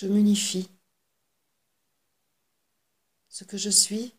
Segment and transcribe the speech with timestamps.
[0.00, 0.66] je m'unifie.
[3.28, 4.14] Ce que je suis,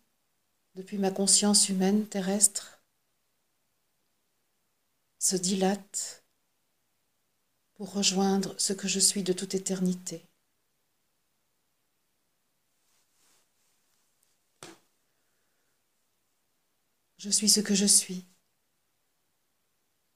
[0.76, 2.84] depuis ma conscience humaine terrestre,
[5.18, 6.24] se dilate
[7.74, 10.24] pour rejoindre ce que je suis de toute éternité.
[17.18, 18.24] Je suis ce que je suis.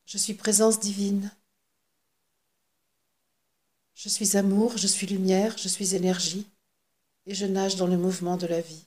[0.06, 1.32] Je suis présence divine.
[3.96, 6.46] Je suis amour, je suis lumière, je suis énergie,
[7.26, 8.86] et je nage dans le mouvement de la vie.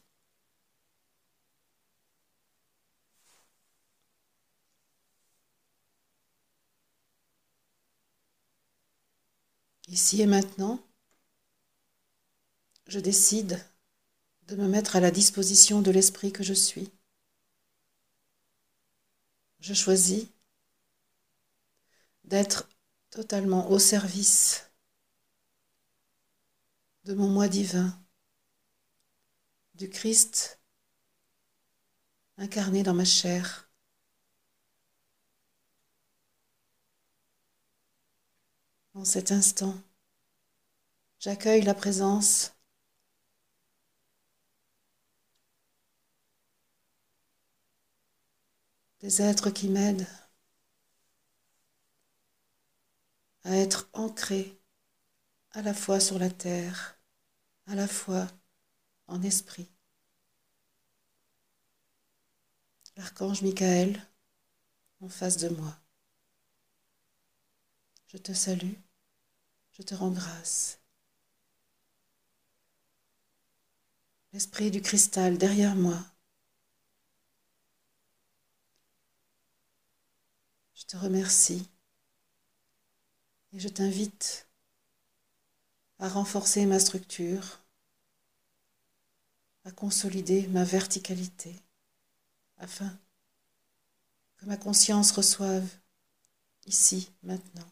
[9.89, 10.79] Ici et maintenant,
[12.87, 13.59] je décide
[14.48, 16.91] de me mettre à la disposition de l'esprit que je suis.
[19.61, 20.27] Je choisis
[22.25, 22.69] d'être
[23.11, 24.68] totalement au service
[27.09, 27.98] de mon moi divin,
[29.73, 30.61] du Christ
[32.37, 33.70] incarné dans ma chair.
[38.92, 39.75] En cet instant,
[41.19, 42.53] j'accueille la présence
[49.01, 50.06] des êtres qui m'aident
[53.45, 54.61] à être ancré
[55.53, 56.98] à la fois sur la terre,
[57.69, 58.27] à la fois
[59.08, 59.69] en esprit.
[62.97, 64.02] L'archange Michael
[65.00, 65.78] en face de moi.
[68.08, 68.74] Je te salue,
[69.72, 70.80] je te rends grâce.
[74.33, 75.98] L'esprit du cristal derrière moi
[80.74, 81.69] Je te remercie
[83.52, 84.48] et je t'invite
[85.99, 87.61] à renforcer ma structure,
[89.65, 91.55] à consolider ma verticalité,
[92.59, 92.97] afin
[94.37, 95.69] que ma conscience reçoive
[96.67, 97.70] ici, maintenant,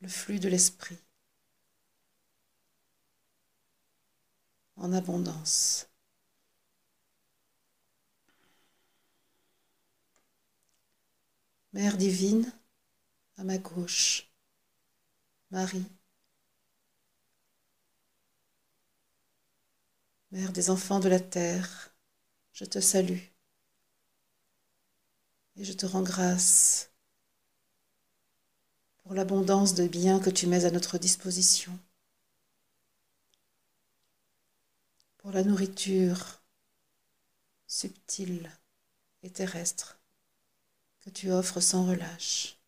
[0.00, 0.98] le flux de l'esprit
[4.76, 5.88] en abondance.
[11.72, 12.52] Mère divine,
[13.38, 14.28] à ma gauche,
[15.50, 15.86] Marie,
[20.32, 21.94] Mère des enfants de la terre,
[22.54, 23.20] je te salue
[25.56, 26.90] et je te rends grâce
[29.02, 31.78] pour l'abondance de biens que tu mets à notre disposition,
[35.18, 36.40] pour la nourriture
[37.66, 38.50] subtile
[39.22, 40.00] et terrestre
[41.02, 42.61] que tu offres sans relâche.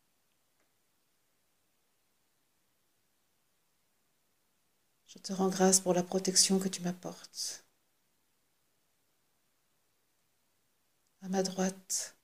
[5.14, 7.64] Je te rends grâce pour la protection que tu m'apportes.
[11.22, 12.16] À ma droite,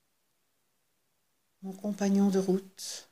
[1.62, 3.10] mon compagnon de route,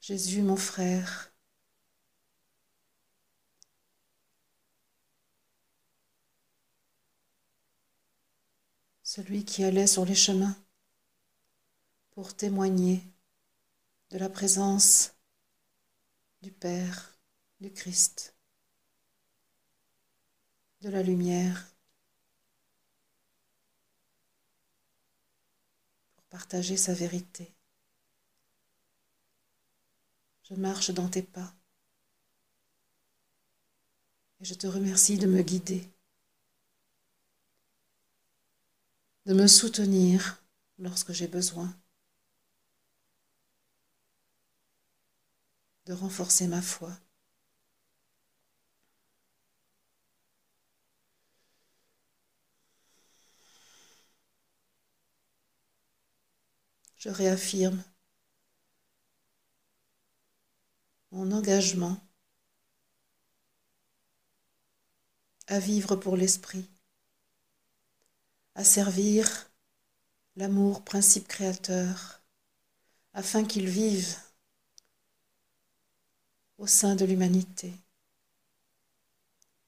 [0.00, 1.32] Jésus mon frère,
[9.02, 10.56] celui qui allait sur les chemins
[12.10, 13.00] pour témoigner
[14.10, 15.14] de la présence
[16.42, 17.13] du Père,
[17.64, 18.34] du Christ,
[20.82, 21.66] de la lumière,
[26.14, 27.54] pour partager sa vérité.
[30.42, 31.54] Je marche dans tes pas
[34.40, 35.88] et je te remercie de me guider,
[39.24, 40.44] de me soutenir
[40.76, 41.74] lorsque j'ai besoin.
[45.86, 46.90] de renforcer ma foi.
[57.04, 57.84] Je réaffirme
[61.10, 62.00] mon engagement
[65.48, 66.66] à vivre pour l'esprit,
[68.54, 69.50] à servir
[70.36, 72.22] l'amour principe créateur,
[73.12, 74.16] afin qu'il vive
[76.56, 77.74] au sein de l'humanité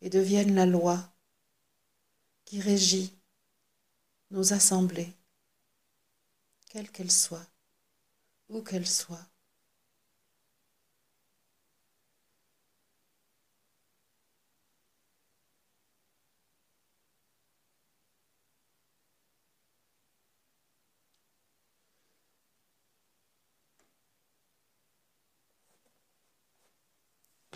[0.00, 1.06] et devienne la loi
[2.46, 3.12] qui régit
[4.30, 5.12] nos assemblées,
[6.76, 7.46] quelles qu'elles soient,
[8.50, 9.26] où qu'elles soient.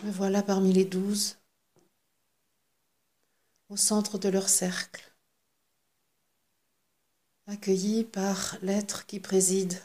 [0.03, 1.37] Me voilà parmi les douze,
[3.69, 5.10] au centre de leur cercle,
[7.47, 9.81] accueilli par l'être qui préside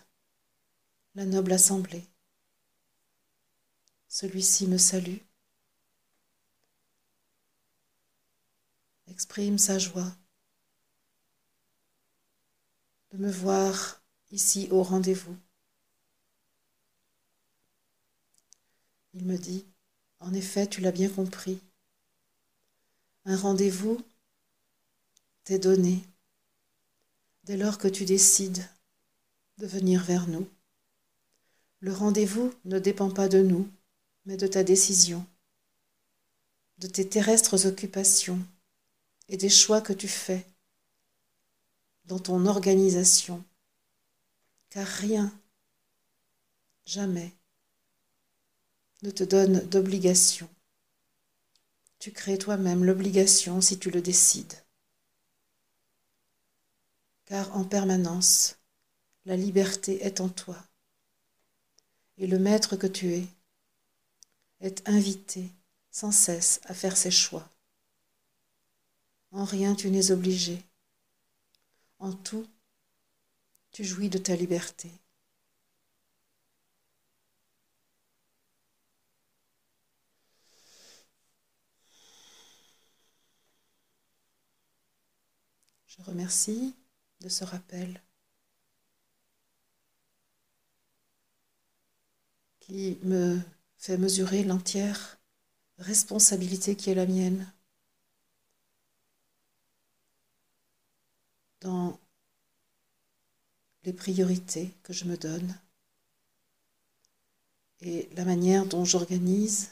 [1.15, 2.05] la noble assemblée.
[4.09, 5.19] Celui-ci me salue,
[9.09, 10.17] exprime sa joie
[13.13, 15.37] de me voir ici au rendez-vous.
[19.15, 19.67] Il me dit,
[20.21, 21.61] en effet, tu l'as bien compris,
[23.25, 23.99] un rendez-vous
[25.45, 26.03] t'est donné
[27.47, 28.69] dès lors que tu décides
[29.59, 30.49] de venir vers nous.
[31.79, 33.71] Le rendez-vous ne dépend pas de nous,
[34.25, 35.25] mais de ta décision,
[36.79, 38.45] de tes terrestres occupations
[39.29, 40.45] et des choix que tu fais
[42.07, 43.45] dans ton organisation,
[44.69, 45.33] car rien,
[46.85, 47.33] jamais,
[49.03, 50.49] ne te donne d'obligation.
[52.01, 54.66] Tu crées toi-même l'obligation si tu le décides.
[57.27, 58.57] Car en permanence,
[59.25, 60.57] la liberté est en toi
[62.19, 63.27] et le maître que tu es
[64.61, 65.51] est invité
[65.91, 67.49] sans cesse à faire ses choix.
[69.33, 70.63] En rien tu n'es obligé.
[71.99, 72.47] En tout,
[73.73, 74.91] tu jouis de ta liberté.
[85.87, 86.75] Je remercie
[87.21, 88.01] de ce rappel.
[92.67, 93.41] qui me
[93.79, 95.19] fait mesurer l'entière
[95.79, 97.53] responsabilité qui est la mienne
[101.61, 101.99] dans
[103.85, 105.57] les priorités que je me donne
[107.81, 109.71] et la manière dont j'organise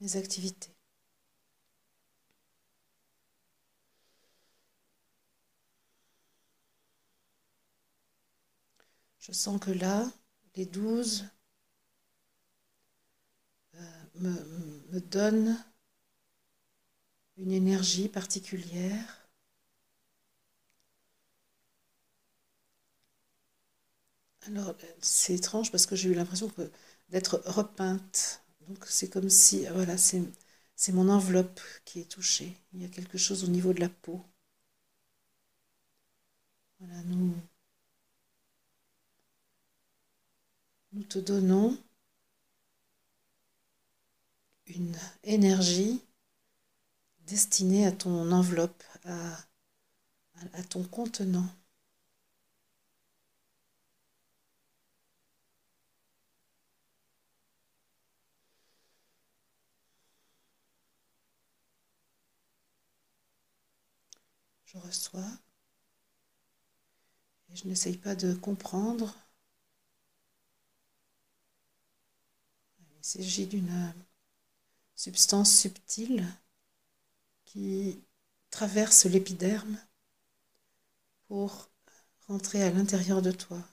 [0.00, 0.77] mes activités.
[9.28, 10.10] Je sens que là,
[10.56, 11.24] les douze
[14.20, 14.32] me,
[14.92, 15.56] me donne
[17.38, 19.30] une énergie particulière.
[24.48, 26.50] Alors, c'est étrange parce que j'ai eu l'impression
[27.10, 28.42] d'être repeinte.
[28.68, 32.56] Donc, c'est comme si, voilà, c'est mon enveloppe qui est touchée.
[32.72, 34.24] Il y a quelque chose au niveau de la peau.
[36.80, 37.34] Voilà, nous,
[40.92, 41.76] nous te donnons
[44.66, 46.02] une énergie
[47.26, 51.48] destinée à ton enveloppe, à, ton contenant.
[64.64, 65.20] Je reçois
[67.50, 69.14] et je n'essaye pas de comprendre.
[73.08, 73.94] Il s'agit d'une
[74.94, 76.26] substance subtile
[77.46, 78.04] qui
[78.50, 79.78] traverse l'épiderme
[81.26, 81.70] pour
[82.26, 83.66] rentrer à l'intérieur de toi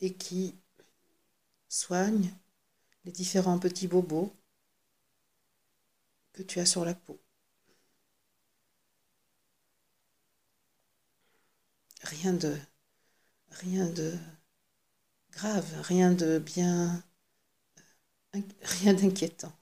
[0.00, 0.54] et qui
[1.68, 2.32] soigne
[3.04, 4.32] les différents petits bobos
[6.32, 7.20] que tu as sur la peau.
[12.02, 12.56] Rien de
[13.50, 14.16] rien de
[15.32, 17.02] grave, rien de bien,
[18.62, 19.52] rien d'inquiétant.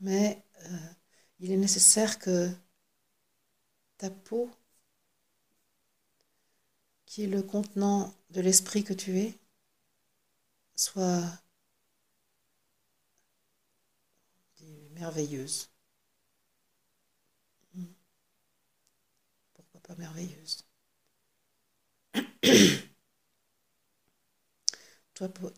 [0.00, 0.76] Mais euh,
[1.40, 2.48] il est nécessaire que
[3.98, 4.50] ta peau,
[7.04, 9.34] qui est le contenant de l'esprit que tu es,
[10.76, 11.42] soit
[14.94, 15.68] merveilleuse.
[19.54, 20.64] Pourquoi pas merveilleuse?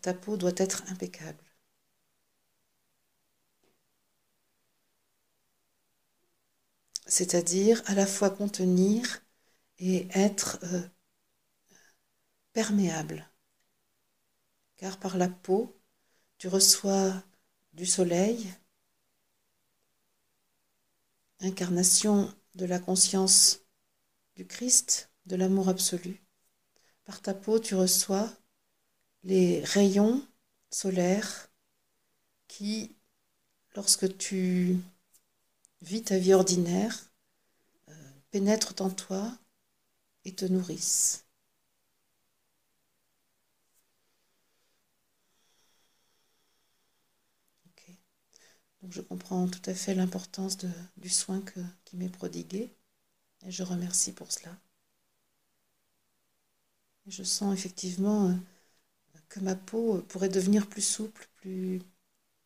[0.01, 1.43] ta peau doit être impeccable.
[7.07, 9.21] C'est-à-dire à la fois contenir
[9.79, 10.81] et être euh,
[12.53, 13.27] perméable.
[14.77, 15.79] Car par la peau,
[16.37, 17.23] tu reçois
[17.73, 18.53] du soleil,
[21.41, 23.65] incarnation de la conscience
[24.35, 26.23] du Christ, de l'amour absolu.
[27.05, 28.31] Par ta peau, tu reçois
[29.23, 30.21] les rayons
[30.71, 31.49] solaires
[32.47, 32.95] qui,
[33.75, 34.77] lorsque tu
[35.81, 37.11] vis ta vie ordinaire,
[37.89, 37.93] euh,
[38.31, 39.37] pénètrent en toi
[40.25, 41.25] et te nourrissent.
[48.81, 50.57] Donc je comprends tout à fait l'importance
[50.97, 52.75] du soin que, qui m'est prodigué
[53.45, 54.57] et je remercie pour cela.
[57.07, 58.33] Je sens effectivement euh,
[59.29, 61.81] que ma peau pourrait devenir plus souple, plus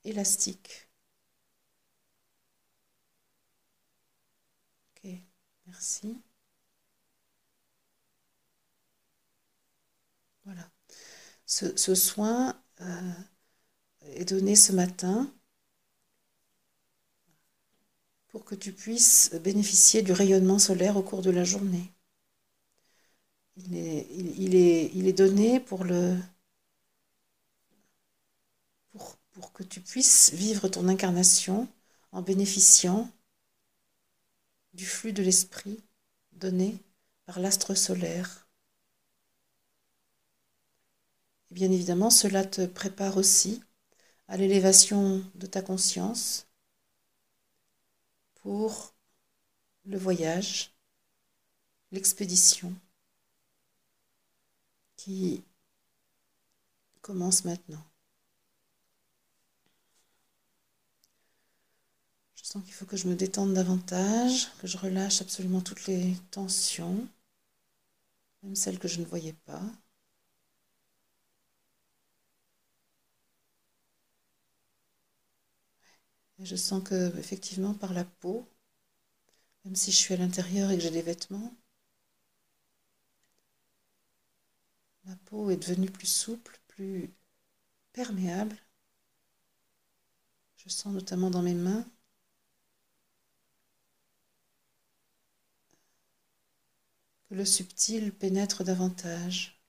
[0.06, 0.90] élastique.
[4.96, 5.22] Ok,
[5.68, 6.24] merci.
[10.46, 10.70] Voilà.
[11.46, 13.14] Ce, soin euh,
[14.16, 15.30] est donné ce matin
[18.28, 21.94] pour que tu puisses bénéficier du rayonnement solaire au cours de la journée.
[23.58, 26.16] Il est, il, est, il est donné pour, le,
[29.34, 31.68] pour, que tu puisses vivre ton incarnation
[32.12, 33.10] en bénéficiant
[34.74, 35.84] du flux de l'esprit
[36.34, 36.78] donné
[37.26, 38.48] par l'astre solaire.
[41.52, 43.62] Et bien évidemment, cela te prépare aussi
[44.28, 46.48] à l'élévation de ta conscience
[48.36, 48.94] pour
[49.86, 50.74] le voyage,
[51.92, 52.74] l'expédition
[54.96, 55.44] qui
[57.02, 57.84] commence maintenant.
[62.54, 67.08] Sens qu'il faut que je me détende davantage, que je relâche absolument toutes les tensions,
[68.44, 69.64] même celles que je ne voyais pas.
[76.38, 78.48] Et je sens que, effectivement, par la peau,
[79.66, 81.56] même si je suis à l'intérieur et que j'ai des vêtements,
[85.06, 87.10] ma peau est devenue plus souple, plus
[87.94, 88.58] perméable.
[90.58, 91.86] Je sens notamment dans mes mains
[97.34, 99.60] le subtil pénètre davantage,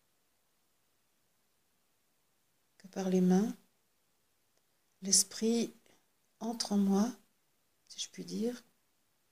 [2.76, 3.56] que par les mains,
[5.00, 5.72] l'esprit
[6.40, 7.10] entre en moi,
[7.88, 8.62] si je puis dire,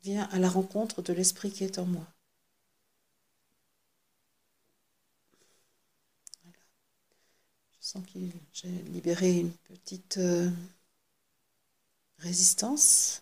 [0.02, 2.06] vient à la rencontre de l'esprit qui est en moi.
[7.80, 8.18] Je sens que
[8.54, 10.50] j'ai libéré une petite euh,
[12.18, 13.21] résistance.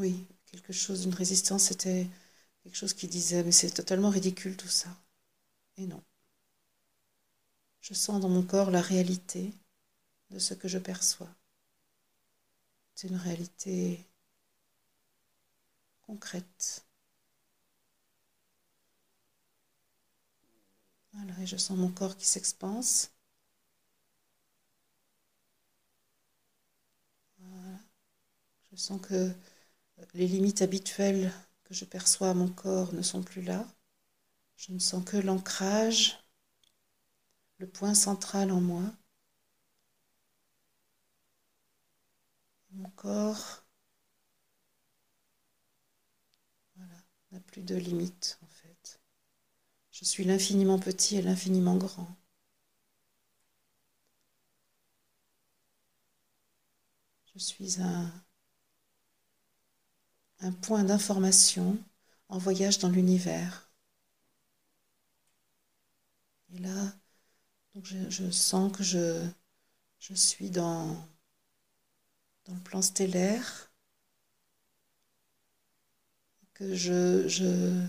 [0.00, 2.08] Oui, quelque chose, une résistance, c'était
[2.64, 4.88] quelque chose qui disait, mais c'est totalement ridicule tout ça.
[5.78, 6.02] Et non.
[7.82, 9.52] Je sens dans mon corps la réalité
[10.30, 11.30] de ce que je perçois.
[12.94, 14.06] C'est une réalité
[16.02, 16.84] concrète.
[21.12, 23.12] Voilà, et je sens mon corps qui s'expanse.
[27.38, 27.78] Voilà.
[28.72, 29.32] Je sens que
[30.14, 31.32] les limites habituelles
[31.64, 33.66] que je perçois à mon corps ne sont plus là.
[34.56, 36.18] Je ne sens que l'ancrage
[37.58, 38.82] le point central en moi.
[42.72, 43.64] Mon corps
[47.32, 49.00] n'a plus de limite en fait.
[49.92, 52.08] Je suis l'infiniment petit et l'infiniment grand.
[57.32, 58.12] Je suis un,
[60.40, 61.78] un point d'information
[62.28, 63.70] en voyage dans l'univers.
[66.52, 66.92] Et là,
[67.82, 69.26] je, sens que je,
[69.98, 70.96] je suis dans,
[72.44, 73.72] dans le plan stellaire,
[76.54, 77.86] que je, je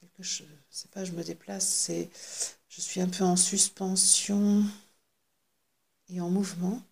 [0.00, 2.10] quelque chose, c'est pas je me déplace, c'est
[2.68, 4.64] je suis un peu en suspension
[6.08, 6.82] et en mouvement.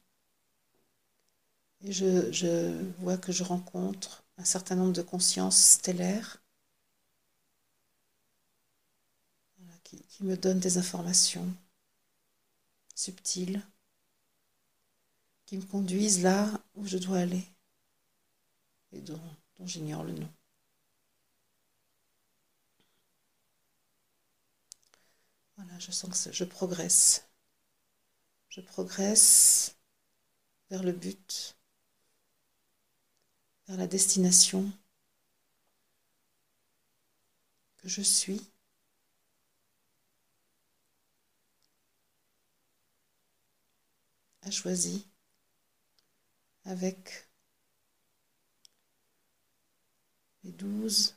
[1.84, 6.42] Et je, je vois que je rencontre un certain nombre de consciences stellaires
[9.84, 11.46] qui, me donne des informations
[12.94, 13.60] subtiles,
[15.46, 17.44] qui me conduisent là où je dois aller
[18.92, 19.20] et dont,
[19.56, 20.32] dont j'ignore le nom.
[25.56, 27.28] Voilà, je sens que je progresse.
[28.48, 29.76] Je progresse
[30.70, 31.56] vers le but,
[33.76, 34.70] la destination
[37.78, 38.40] que je suis.
[44.44, 45.06] a choisi
[46.64, 47.28] avec
[50.42, 51.14] les douze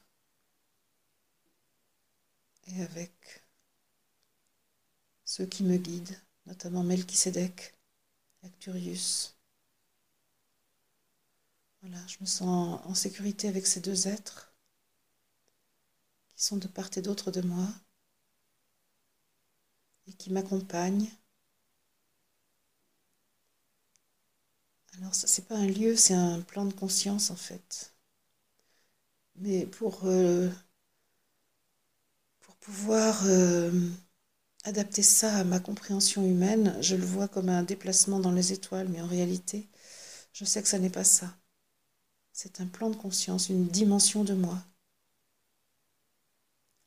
[2.67, 3.43] et avec
[5.23, 7.73] ceux qui me guident, notamment Melchisedec,
[8.43, 9.34] Acturius.
[11.85, 14.53] Voilà, je me sens en sécurité avec ces deux êtres
[16.33, 17.67] qui sont de part et d'autre de moi
[20.07, 21.11] et qui m'accompagne.
[24.97, 27.93] Alors, ce n'est pas un lieu, c'est un plan de conscience en fait.
[29.37, 30.49] Mais pour, euh,
[32.39, 33.71] pour pouvoir euh,
[34.65, 38.89] adapter ça à ma compréhension humaine, je le vois comme un déplacement dans les étoiles,
[38.89, 39.69] mais en réalité,
[40.33, 41.35] je sais que ça n'est pas ça.
[42.37, 44.61] C'est un plan de conscience, une dimension de moi.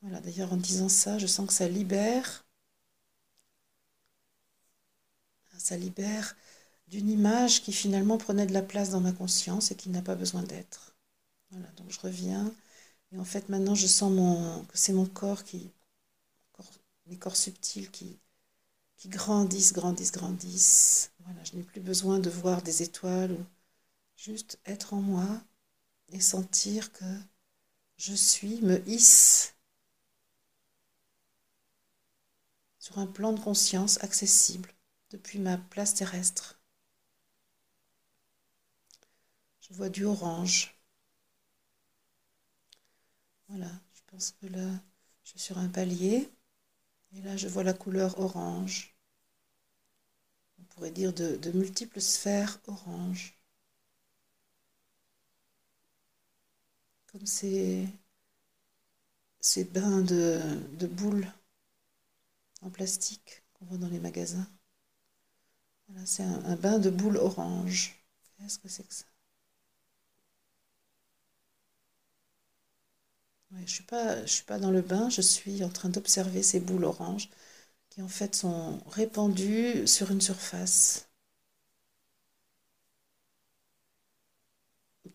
[0.03, 2.45] Voilà, d'ailleurs en disant ça, je sens que ça libère.
[5.57, 6.35] Ça libère
[6.87, 10.13] d'une image qui finalement prenait de la place dans ma conscience et qui n'a pas
[10.13, 10.95] besoin d'être.
[11.49, 12.53] Voilà, donc je reviens.
[13.11, 15.71] Et en fait, maintenant, je sens mon, que c'est mon corps qui,
[17.07, 18.19] les corps subtils qui,
[18.97, 21.09] qui grandissent, grandissent, grandissent.
[21.21, 23.35] Voilà, je n'ai plus besoin de voir des étoiles,
[24.19, 25.41] juste être en moi
[26.09, 27.05] et sentir que
[27.97, 29.55] je suis, me hisse
[32.79, 34.73] sur un plan de conscience accessible
[35.11, 36.59] depuis ma place terrestre.
[39.61, 40.75] Je vois du orange.
[43.47, 44.69] Voilà, je pense que là,
[45.23, 46.29] je suis sur un palier.
[47.13, 48.95] Et là, je vois la couleur orange.
[50.59, 53.38] On pourrait dire de, multiples sphères orange.
[57.11, 57.87] Comme ces,
[59.41, 60.39] ces bains de,
[60.77, 61.27] de boules
[62.61, 64.47] en plastique qu'on voit dans les magasins.
[65.89, 68.01] Voilà, c'est un, bain de boules orange.
[68.37, 69.03] Qu'est-ce que c'est que ça?
[73.51, 76.59] Je ne suis, pas, suis pas dans le bain, je suis en train d'observer ces
[76.59, 77.29] boules oranges
[77.89, 81.09] qui en fait sont répandues sur une surface.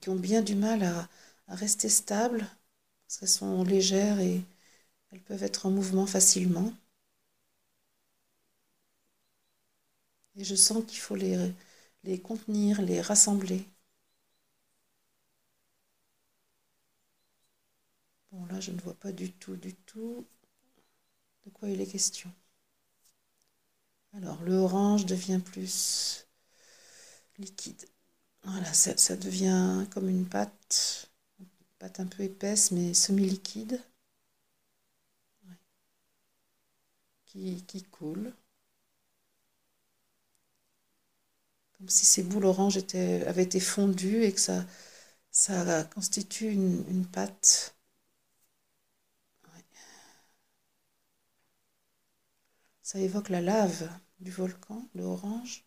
[0.01, 1.09] Qui ont bien du mal à,
[1.49, 2.47] à rester stables
[3.07, 4.43] parce qu'elles sont légères et
[5.13, 6.73] elles peuvent être en mouvement facilement.
[10.37, 13.65] Et je sens qu'il faut les, contenir, les rassembler.
[18.31, 20.27] Bon, là, je ne vois pas du tout, du tout
[21.45, 22.31] de quoi il est question.
[24.15, 26.27] Alors, le orange devient plus
[27.39, 27.87] liquide.
[28.45, 31.11] Voilà, ça, devient comme une pâte,
[31.85, 33.79] pâte un peu épaisse, mais semi-liquide,
[37.27, 38.33] qui, coule.
[41.77, 42.79] comme si ces boules oranges
[43.27, 44.65] avaient été fondues et que ça,
[45.31, 47.77] ça constitue une, pâte.
[52.83, 55.65] Ça évoque la lave du volcan, le orange.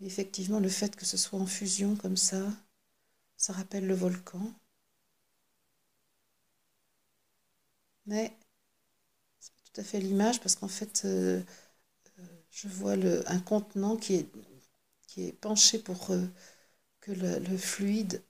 [0.00, 2.40] Et effectivement, le fait que ce soit en fusion comme ça,
[3.44, 4.52] ça rappelle le volcan.
[8.06, 8.38] Mais
[9.38, 11.40] c'est pas tout à fait l'image parce qu'en fait, euh,
[12.50, 14.30] je vois le, un contenant qui est,
[15.06, 16.26] qui est penché pour euh,
[17.00, 18.22] que le, fluide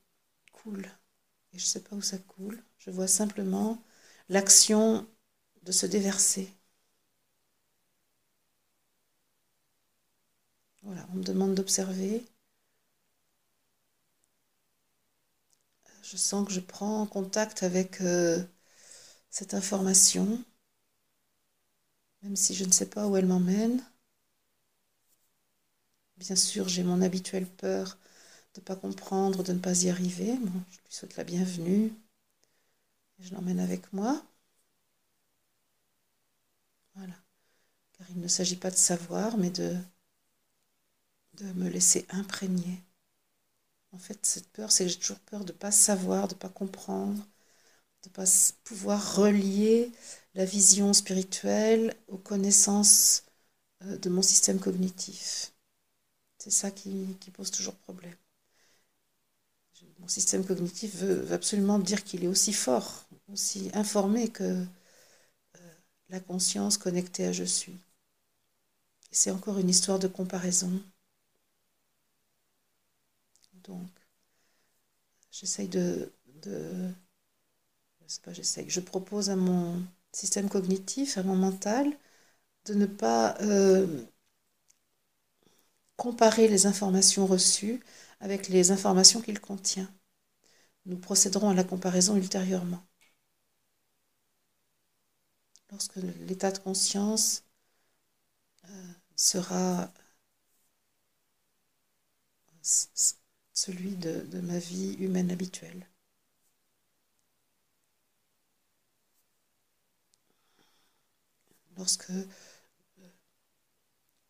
[0.52, 0.86] coule.
[1.54, 2.62] Et je ne sais pas où ça coule.
[2.78, 3.82] Je vois simplement
[4.28, 5.06] l'action
[5.64, 6.50] de se déverser.
[10.84, 12.24] Voilà, on me demande d'observer.
[16.14, 18.40] Je sens que je prends contact avec euh,
[19.30, 20.44] cette information,
[22.22, 23.82] même si je ne sais pas où elle m'emmène.
[26.16, 27.98] Bien sûr, j'ai mon habituelle peur
[28.54, 30.36] de ne pas comprendre, de ne pas y arriver.
[30.70, 31.92] Je lui souhaite la bienvenue.
[33.18, 34.24] je l'emmène avec moi.
[36.94, 37.14] Voilà.
[37.98, 39.76] Car il ne s'agit pas de savoir, mais de,
[41.34, 42.84] de me laisser imprégner.
[43.94, 46.38] En fait, cette peur, c'est que j'ai toujours peur de ne pas savoir, de ne
[46.38, 47.24] pas comprendre,
[48.02, 48.24] de ne pas
[48.64, 49.92] pouvoir relier
[50.34, 53.24] la vision spirituelle aux connaissances
[53.84, 55.52] euh, de mon système cognitif.
[56.38, 58.16] C'est ça qui, pose toujours problème.
[60.00, 64.64] Mon système cognitif veut, absolument dire qu'il est aussi fort, aussi informé que
[65.56, 65.74] euh,
[66.08, 67.78] la conscience connectée à je suis.
[69.12, 70.82] C'est encore une histoire de comparaison.
[73.64, 73.88] Donc,
[75.30, 76.10] j'essaye de,
[76.42, 76.94] de
[78.06, 81.92] je sais pas, j'essaye, je propose à mon système cognitif, à mon mental,
[82.66, 84.04] de ne pas euh,
[85.96, 87.80] comparer les informations reçues
[88.20, 89.90] avec les informations qu'il contient.
[90.86, 92.84] Nous procéderons à la comparaison ultérieurement.
[95.70, 95.96] Lorsque
[96.26, 97.44] l'état de conscience
[98.64, 99.90] euh, sera
[103.54, 105.86] celui de, ma vie humaine habituelle.
[111.76, 112.26] lorsque euh,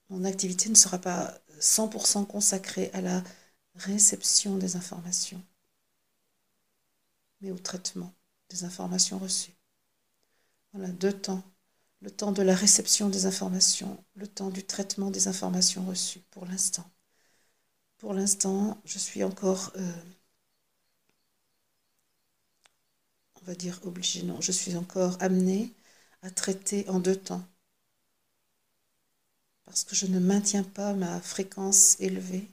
[0.08, 3.22] mon activité ne sera pas 100% consacrée à la
[3.74, 5.42] réception des informations,
[7.40, 8.14] mais au traitement
[8.48, 9.54] des informations reçues.
[10.72, 11.42] Voilà, deux temps.
[12.00, 16.44] Le temps de la réception des informations, le temps du traitement des informations reçues pour
[16.46, 16.84] l'instant.
[17.98, 19.92] Pour l'instant, je suis encore, euh,
[23.40, 25.72] on va dire obligée, non, je suis encore amenée
[26.22, 27.44] à traiter en deux temps.
[29.66, 32.48] Parce que je ne maintiens pas ma fréquence élevée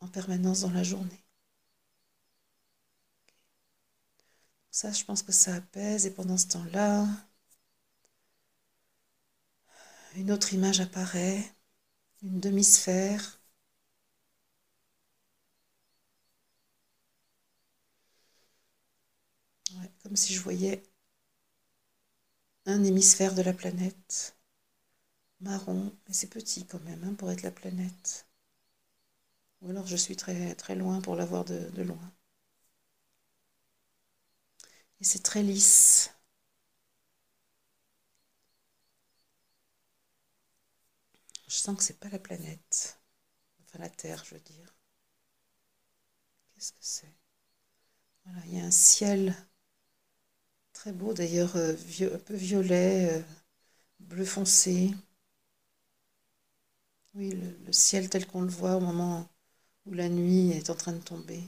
[0.00, 1.24] en permanence dans la journée.
[4.70, 6.06] Ça, je pense que ça apaise.
[6.06, 7.06] Et pendant ce temps-là,
[10.16, 11.42] une autre image apparaît,
[12.22, 13.40] une demi-sphère.
[20.02, 20.82] comme si je voyais
[22.66, 24.36] un hémisphère de la planète,
[25.40, 28.28] marron, mais c'est petit quand même hein, pour être la planète.
[29.62, 32.12] Ou alors je suis très, très loin pour la voir de loin.
[35.00, 36.12] Et c'est très lisse.
[41.48, 43.00] Je sens que c'est pas la planète.
[43.62, 44.74] Enfin la Terre, je veux dire.
[46.52, 47.14] Qu'est-ce que c'est?
[48.24, 49.34] Voilà, il y a un ciel
[50.72, 51.74] très beau d'ailleurs, euh,
[52.14, 53.22] un peu violet, euh,
[54.00, 54.92] bleu foncé.
[57.14, 57.32] Oui,
[57.66, 59.28] le ciel tel qu'on le voit au moment
[59.86, 61.42] où la nuit est en train de tomber.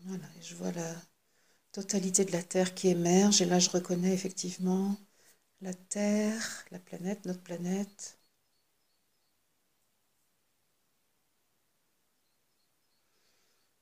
[0.00, 0.92] Voilà, je vois la
[1.72, 4.96] totalité de la Terre qui émerge et là je reconnais effectivement
[5.62, 8.18] la Terre, la planète, notre planète.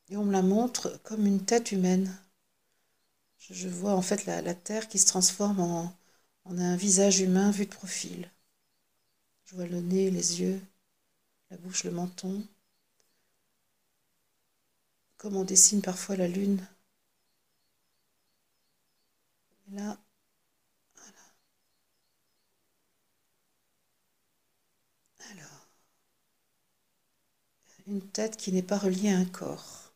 [0.09, 2.13] Et on me la montre comme une tête humaine.
[3.39, 5.97] Je, vois en fait la, Terre qui se transforme en,
[6.45, 8.31] en un visage humain vu de profil.
[9.47, 10.61] Je vois le nez, les yeux,
[11.51, 12.45] la bouche, le menton
[15.19, 16.67] comme on dessine parfois la lune.
[19.73, 19.99] Là.
[25.31, 25.69] Alors,
[27.87, 29.93] une tête qui n'est pas reliée à un corps.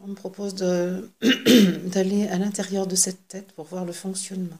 [0.00, 0.54] On me propose
[1.86, 4.58] d'aller à l'intérieur de cette tête pour voir le fonctionnement.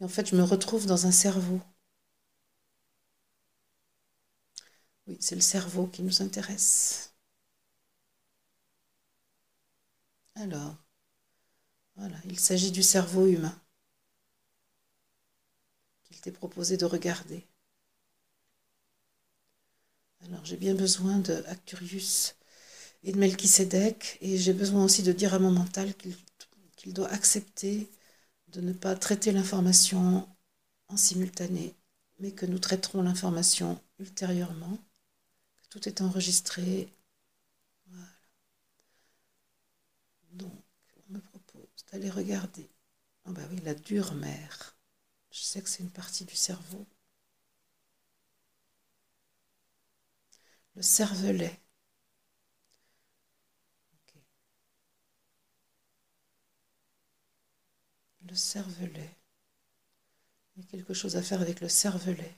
[0.00, 1.60] Et en fait, je me retrouve dans un cerveau.
[5.08, 7.12] Oui, c'est le cerveau qui nous intéresse.
[10.36, 10.76] Alors,
[11.96, 13.54] voilà, il s'agit du cerveau humain
[16.04, 17.46] qu'il t'est proposé de regarder.
[20.24, 22.34] Alors, j'ai bien besoin de Acturius
[23.04, 24.18] et de Melchisedec.
[24.20, 25.92] Et j'ai besoin aussi de dire à mon mental
[26.76, 27.88] qu'il doit accepter
[28.52, 30.28] de ne pas traiter l'information
[30.88, 31.74] en simultané,
[32.20, 34.78] mais que nous traiterons l'information ultérieurement,
[35.62, 36.92] que tout est enregistré.
[40.32, 40.52] Donc,
[41.10, 42.70] on me propose d'aller regarder.
[43.26, 44.76] Ah bah oui, la dure mère.
[45.32, 46.86] Je sais que c'est une partie du cerveau.
[50.76, 51.60] Le cervelet.
[58.38, 59.18] Cervelet.
[60.56, 62.36] Il y a quelque chose à faire avec le cervelet.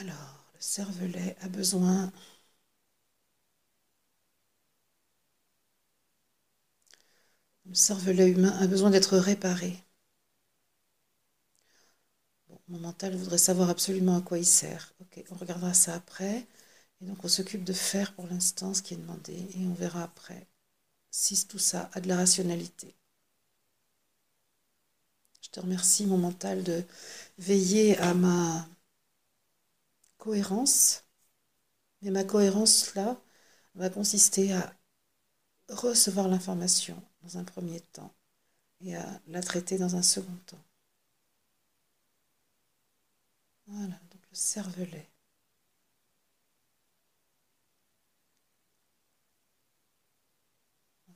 [0.00, 2.12] Alors, le cervelet a besoin
[7.66, 9.84] Le cervelet humain a besoin d'être réparé.
[12.68, 14.92] mon mental voudrait savoir absolument à quoi il sert.
[15.00, 16.46] Ok, on regardera ça après.
[17.00, 20.02] Et donc on s'occupe de faire pour l'instant ce qui est demandé et on verra
[20.02, 20.46] après
[21.10, 22.94] si tout ça a de la rationalité.
[25.40, 26.84] Je te remercie mon mental de
[27.38, 28.68] veiller à ma
[30.18, 31.04] cohérence.
[32.02, 33.20] Mais ma cohérence là
[33.74, 34.74] va consister à
[35.70, 38.12] recevoir l'information dans un premier temps
[38.80, 40.64] et à la traiter dans un second temps.
[43.66, 45.08] Voilà, donc le cervelet.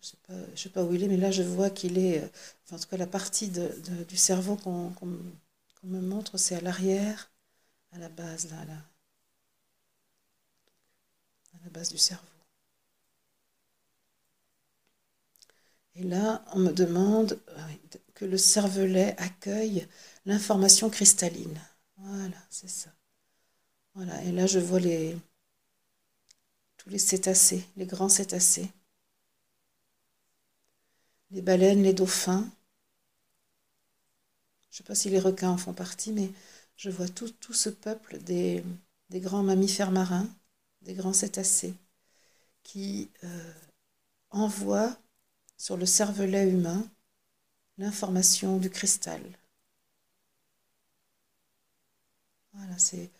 [0.02, 2.28] Je ne sais, pas où il est, mais là je vois qu'il est, euh,
[2.72, 4.92] en tout cas la partie du cerveau qu'on
[5.84, 7.30] me montre, c'est à l'arrière,
[7.92, 8.64] à la base, là, à
[11.64, 12.26] la base du cerveau.
[15.94, 17.60] Et là, on me demande euh,
[18.14, 19.86] que le cervelet accueille
[20.26, 21.60] l'information cristalline.
[21.96, 22.90] Voilà, c'est ça.
[23.94, 25.16] Voilà, et là je vois les,
[26.78, 28.72] tous les cétacés, les grands cétacés,
[31.30, 32.48] les baleines, les dauphins.
[34.70, 36.30] Je ne sais pas si les requins en font partie, mais
[36.76, 38.64] je vois tout, ce peuple des,
[39.10, 40.28] des, grands mammifères marins,
[40.82, 41.74] des grands cétacés,
[42.62, 43.52] qui euh,
[44.30, 44.96] envoient
[45.58, 46.88] sur le cervelet humain
[47.78, 49.22] l'information du cristal.
[52.52, 53.10] Voilà, c'est.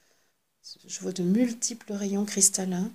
[0.87, 2.93] Je vois de multiples rayons cristallins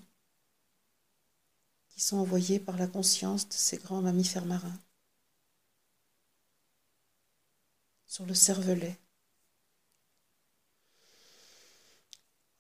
[1.90, 4.78] qui sont envoyés par la conscience de ces grands mammifères marins
[8.08, 8.98] sur le cervelet.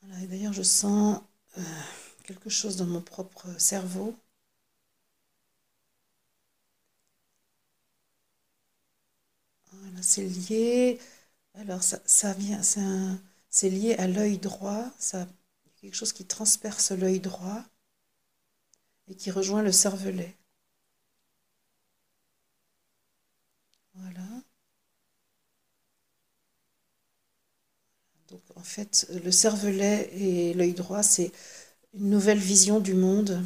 [0.02, 1.20] Voilà, et d'ailleurs, je sens
[1.58, 1.62] euh,
[2.24, 4.16] quelque chose dans mon propre cerveau.
[9.72, 11.00] Voilà, c'est lié.
[11.56, 12.82] Alors, ça, ça vient, c'est
[13.50, 15.28] c'est lié à l'œil droit, ça,
[15.82, 17.64] quelque chose qui transperce l'œil droit
[19.08, 20.36] et qui rejoint le cervelet.
[23.96, 24.35] Voilà.
[28.30, 31.32] Donc en fait, le cervelet et l'œil droit, c'est
[31.94, 33.44] une nouvelle vision du monde,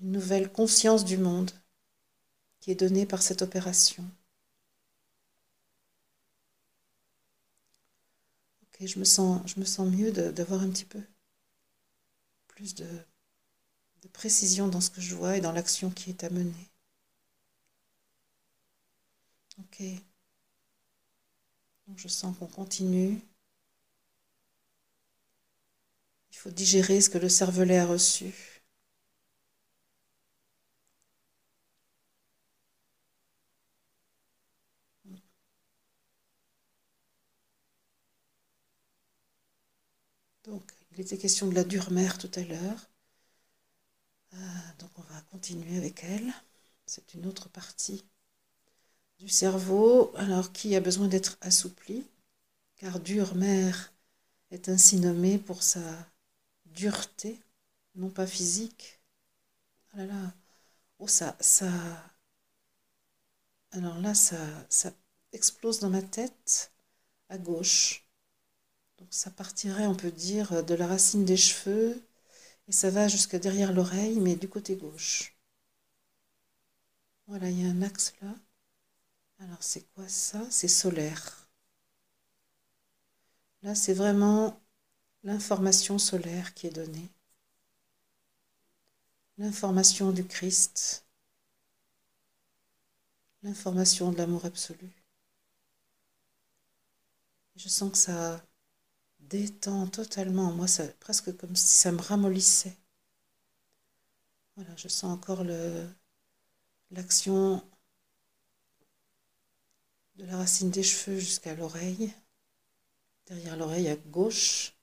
[0.00, 1.50] une nouvelle conscience du monde
[2.58, 4.04] qui est donnée par cette opération.
[8.86, 11.00] je me sens, je me sens mieux d'avoir un petit peu
[12.48, 12.86] plus de,
[14.02, 16.70] de précision dans ce que je vois et dans l'action qui est à mener.
[19.58, 20.04] Ok.
[21.86, 23.22] Donc je sens qu'on continue.
[26.34, 28.34] Il faut digérer ce que le cervelet a reçu.
[40.44, 42.88] Donc, il était question de la dure mère tout à l'heure.
[44.34, 44.36] Euh,
[44.80, 46.30] donc, on va continuer avec elle.
[46.84, 48.04] C'est une autre partie
[49.18, 52.06] du cerveau, alors qui a besoin d'être assoupli,
[52.76, 53.92] car dure mère
[54.52, 55.80] est ainsi nommée pour sa
[56.74, 57.40] dureté,
[57.94, 59.00] non pas physique.
[59.92, 60.34] Ah là là,
[60.98, 61.36] oh ça.
[63.72, 64.38] Alors là, ça,
[64.70, 64.90] ça
[65.32, 66.72] explose dans ma tête
[67.28, 68.08] à gauche.
[68.98, 72.02] Donc ça partirait, on peut dire, de la racine des cheveux
[72.68, 75.36] et ça va jusqu'à derrière l'oreille, mais du côté gauche.
[77.26, 78.34] Voilà, il y a un axe là.
[79.38, 80.44] Alors c'est quoi ça?
[80.50, 81.48] C'est solaire.
[83.62, 84.60] Là, c'est vraiment
[85.24, 87.08] l'information solaire qui est donnée.
[89.38, 91.04] L'information du Christ.
[93.42, 94.90] L'information de l'amour absolu.
[97.56, 98.40] Je sens que ça
[99.20, 100.52] détend totalement.
[100.52, 102.76] Moi, c'est presque comme si ça me ramollissait.
[104.56, 105.44] Voilà, je sens encore
[106.90, 107.62] l'action
[110.16, 112.14] de la racine des cheveux jusqu'à l'oreille,
[113.26, 114.73] derrière l'oreille à gauche,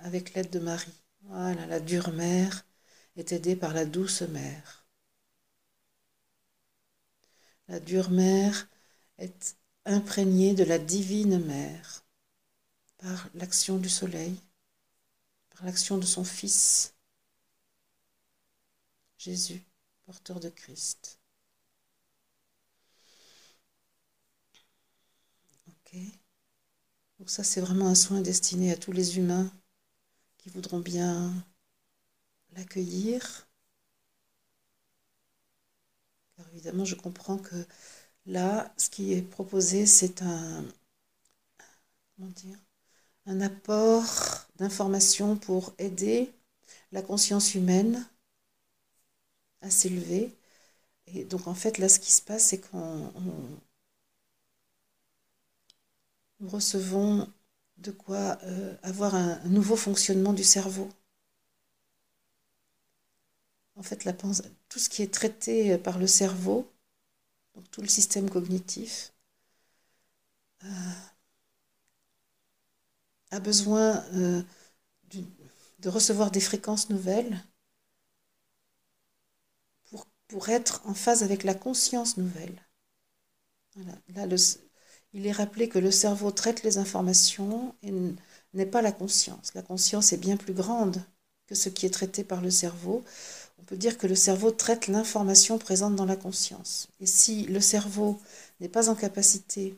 [0.00, 0.92] avec l'aide de Marie.
[1.22, 2.64] Voilà, la dure mère
[3.16, 4.86] est aidée par la douce mère.
[7.68, 8.68] La dure mère
[9.18, 12.04] est imprégnée de la divine mère
[12.98, 14.40] par l'action du soleil,
[15.50, 16.94] par l'action de son Fils,
[19.18, 19.64] Jésus,
[20.04, 21.18] porteur de Christ.
[25.68, 25.98] Ok
[27.18, 29.50] Donc ça, c'est vraiment un soin destiné à tous les humains
[30.46, 31.34] qui voudront bien
[32.54, 33.48] l'accueillir.
[36.36, 37.66] Car évidemment, je comprends que
[38.26, 40.64] là, ce qui est proposé, c'est un...
[42.16, 42.58] Comment dire
[43.28, 46.32] un apport d'informations pour aider
[46.92, 48.06] la conscience humaine
[49.62, 50.32] à s'élever.
[51.08, 53.12] Et donc en fait, là, ce qui se passe, c'est qu'on
[56.40, 57.28] nous recevons
[57.78, 60.88] de quoi euh, avoir un, nouveau fonctionnement du cerveau.
[63.76, 64.08] En fait,
[64.68, 66.72] tout ce qui est traité par le cerveau,
[67.54, 69.12] donc tout le système cognitif,
[70.64, 70.68] euh,
[73.30, 74.42] a besoin euh,
[75.80, 77.42] de recevoir des fréquences nouvelles
[80.28, 82.60] pour, être en phase avec la conscience nouvelle.
[84.08, 84.26] Là,
[85.16, 87.90] il est rappelé que le cerveau traite les informations et
[88.52, 89.54] n'est pas la conscience.
[89.54, 91.02] La conscience est bien plus grande
[91.46, 93.02] que ce qui est traité par le cerveau.
[93.58, 96.88] On peut dire que le cerveau traite l'information présente dans la conscience.
[97.00, 98.20] Et si le cerveau
[98.60, 99.74] n'est pas en capacité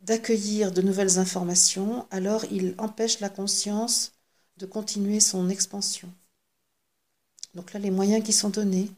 [0.00, 4.12] d'accueillir de, nouvelles informations, alors il empêche la conscience
[4.56, 6.10] de continuer son expansion.
[7.54, 8.90] Donc là, les moyens qui sont donnés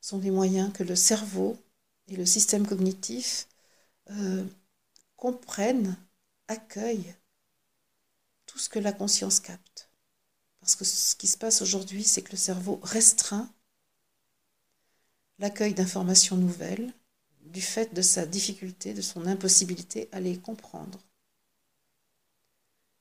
[0.00, 1.56] sont des moyens que le cerveau
[2.06, 3.48] et le système cognitif
[4.10, 4.44] euh,
[5.16, 5.96] comprennent,
[6.48, 7.14] accueillent
[8.46, 9.90] tout ce que la conscience capte.
[10.60, 13.52] Parce que ce qui se passe aujourd'hui, c'est que le cerveau restreint
[15.38, 16.92] l'accueil d'informations nouvelles
[17.42, 21.00] du fait de sa difficulté, de son impossibilité à les comprendre.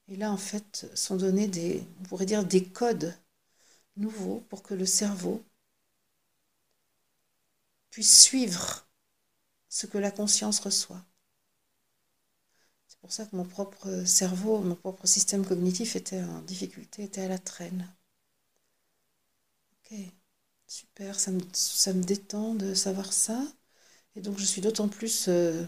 [0.08, 3.18] Et là, en fait, sont donnés des, on pourrait dire, des codes
[3.98, 5.44] nouveaux pour que le cerveau
[7.90, 8.85] puisse suivre
[9.76, 11.04] ce que la conscience reçoit.
[12.88, 17.22] C'est pour ça que mon propre cerveau, mon propre système cognitif était en difficulté, était
[17.22, 17.88] à la traîne.
[19.74, 19.98] Ok,
[20.68, 23.42] super, ça me, ça me détend de savoir ça.
[24.16, 25.66] Et donc je suis d'autant plus euh,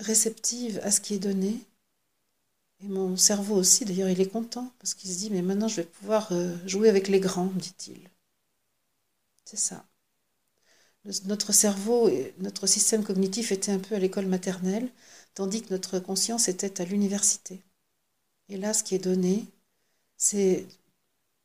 [0.00, 1.60] réceptive à ce qui est donné.
[2.80, 5.76] Et mon cerveau aussi, d'ailleurs, il est content parce qu'il se dit, mais maintenant je
[5.76, 8.10] vais pouvoir euh, jouer avec les grands, dit-il.
[9.44, 9.84] C'est ça.
[11.04, 14.90] Notre cerveau notre système cognitif était un peu à l'école maternelle,
[15.34, 17.62] tandis que notre conscience était à l'université.
[18.48, 19.46] Et là, ce qui est donné,
[20.16, 20.66] c'est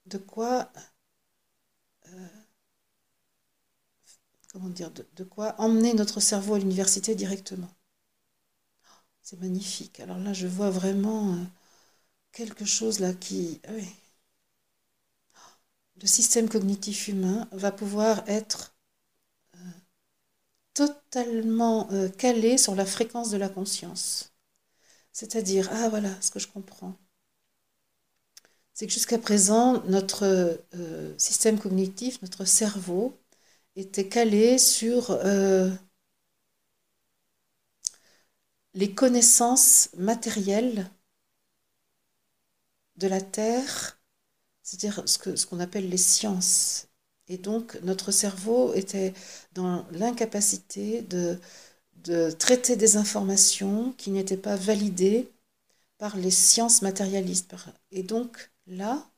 [0.07, 0.71] de quoi
[2.07, 2.27] euh,
[4.55, 7.69] comment dire, de, quoi emmener notre cerveau à l'université directement.
[9.21, 9.99] C'est magnifique.
[9.99, 11.43] Alors là, je vois vraiment euh,
[12.31, 13.59] quelque chose là qui...
[16.01, 18.74] Le système cognitif humain va pouvoir être
[20.75, 24.33] totalement euh, calé sur la fréquence de la conscience.
[25.13, 26.95] C'est-à-dire, ah voilà ce que je comprends.
[28.73, 30.59] C'est que jusqu'à présent, notre
[31.17, 33.17] système cognitif, notre cerveau,
[33.75, 35.69] était calé sur euh,
[38.75, 40.91] les connaissances matérielles
[42.97, 44.01] de la Terre,
[44.63, 46.87] c'est-à-dire ce qu'on appelle les sciences.
[47.27, 49.13] Et donc notre cerveau était
[49.53, 51.39] dans l'incapacité de,
[52.03, 55.31] de traiter des informations qui n'étaient pas validées
[55.97, 57.55] par les sciences matérialistes.
[57.91, 59.09] Et donc là,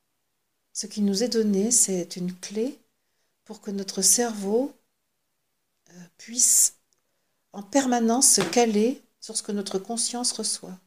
[0.74, 2.80] ce qui nous est donné, c'est une clé
[3.46, 4.74] pour que notre cerveau
[5.89, 6.76] euh, puisse
[7.54, 10.78] en permanence se caler sur ce que notre conscience reçoit.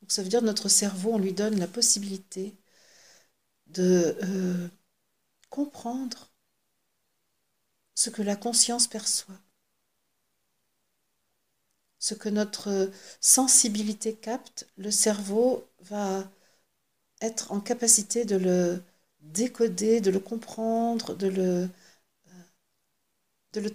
[0.00, 2.54] Donc ça veut dire que notre cerveau, on lui donne la possibilité
[3.68, 4.68] de euh,
[5.52, 6.32] comprendre
[7.94, 9.38] ce que la conscience perçoit,
[11.98, 16.28] ce que notre sensibilité capte, le cerveau va
[17.20, 18.82] être en capacité de le
[19.20, 21.68] décoder, de le comprendre, de le,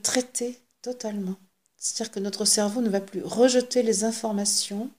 [0.01, 1.37] traiter totalement.
[1.77, 4.89] C'est-à-dire que notre cerveau ne va plus rejeter les informations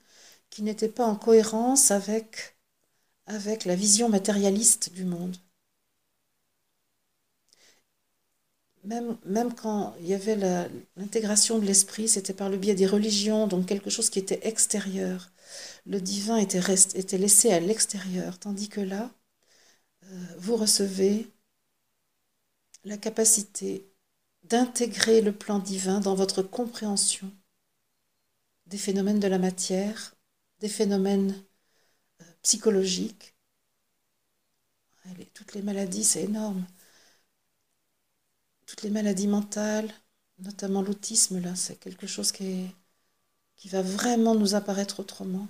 [0.49, 2.57] qui n'étaient pas en cohérence avec,
[3.27, 5.37] avec la vision matérialiste du monde.
[8.89, 10.37] Même, quand il y avait
[10.97, 15.31] l'intégration de l'esprit, c'était par le biais des religions, donc quelque chose qui était extérieur.
[15.85, 16.61] Le divin était,
[16.95, 19.11] était laissé à l'extérieur, tandis que là,
[20.05, 21.31] euh, vous recevez
[22.85, 23.87] la capacité
[24.45, 27.31] d'intégrer le plan divin dans votre compréhension
[28.67, 30.15] des phénomènes de la matière,
[30.61, 31.35] des phénomènes
[32.23, 33.35] euh, psychologiques.
[35.35, 36.65] toutes les maladies, c'est énorme.
[38.69, 39.91] Toutes les maladies mentales,
[40.41, 42.69] notamment l'autisme, là, c'est quelque chose qui,
[43.65, 45.49] va vraiment nous apparaître autrement.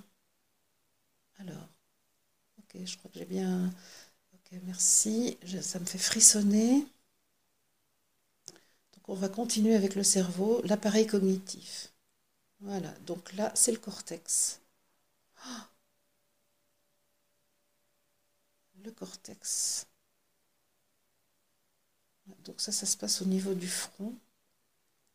[1.38, 1.68] Alors,
[2.58, 3.72] ok, je crois que j'ai bien
[4.62, 5.36] merci.
[5.60, 6.86] ça me fait frissonner.
[8.92, 11.92] Donc on va continuer avec le cerveau, l'appareil cognitif.
[12.60, 14.60] Voilà, donc là, c'est le cortex.
[18.84, 19.87] le cortex.
[22.44, 24.14] Donc ça, ça se passe au niveau du front.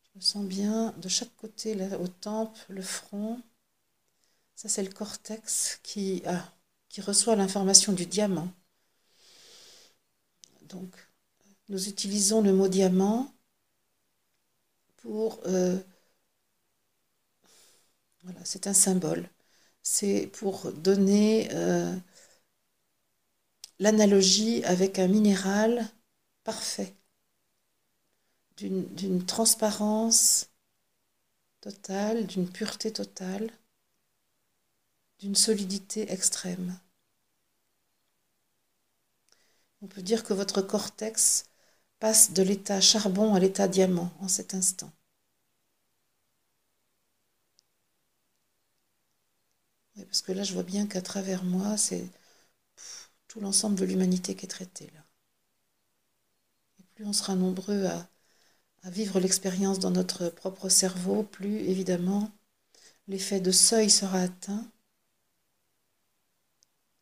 [0.03, 3.41] Je me sens bien de chaque côté, là, aux tempes, le front.
[4.55, 6.53] Ça, c'est le cortex qui, ah,
[6.89, 8.49] qui reçoit l'information du diamant.
[10.63, 10.95] Donc,
[11.69, 13.31] nous utilisons le mot diamant
[14.97, 15.39] pour...
[15.45, 15.77] Euh,
[18.23, 19.29] voilà, c'est un symbole.
[19.83, 21.95] C'est pour donner euh,
[23.79, 25.87] l'analogie avec un minéral
[26.43, 26.95] parfait,
[28.57, 30.49] d'une transparence
[31.61, 33.51] totale, d'une pureté totale,
[35.19, 36.77] d'une solidité extrême.
[39.81, 41.45] On peut dire que votre cortex
[41.99, 44.91] passe de l'état charbon à l'état diamant en cet instant.
[50.05, 52.05] parce que là, je vois bien qu'à travers moi, c'est
[53.27, 55.03] tout l'ensemble de l'humanité qui est traité là.
[56.79, 58.07] Et plus on sera nombreux à,
[58.83, 62.31] à vivre l'expérience dans notre propre cerveau, plus évidemment
[63.07, 64.65] l'effet de seuil sera atteint.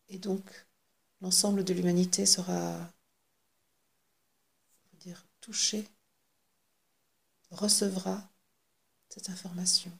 [0.08, 0.42] Et donc
[1.20, 2.78] l'ensemble de l'humanité sera
[5.00, 5.26] dire,
[7.50, 8.30] recevra
[9.08, 9.90] cette information.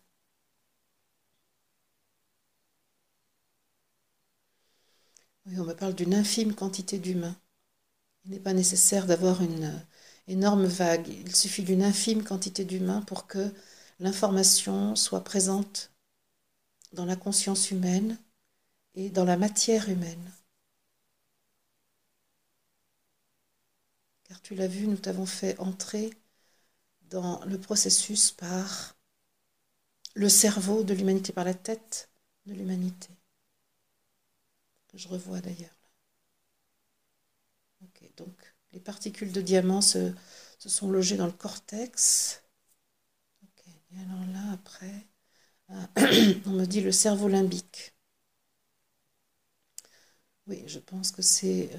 [5.47, 7.37] Oui, on me parle d'une infime quantité d'humains.
[8.25, 9.85] Il n'est pas nécessaire d'avoir une
[10.33, 11.09] énorme vague.
[11.09, 13.53] Il suffit d'une infime quantité d'humains pour que
[14.01, 15.91] l'information soit présente
[16.93, 18.19] dans la conscience humaine
[18.95, 20.33] et dans la matière humaine.
[24.25, 26.11] Car tu l'as vu, nous t'avons fait entrer
[27.11, 28.97] dans le processus par
[30.15, 32.09] le cerveau de l'humanité, par la tête
[32.47, 33.11] de l'humanité.
[34.95, 35.77] Je revois d'ailleurs.
[37.83, 40.13] Ok, donc les particules de diamant se,
[40.59, 42.43] sont logées dans le cortex.
[43.93, 45.07] Et alors là, après,
[45.71, 47.95] euh, on me dit le cerveau limbique.
[50.47, 51.79] Oui, je pense que c'est euh,